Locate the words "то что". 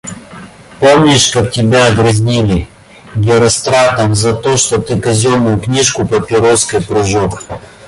4.33-4.81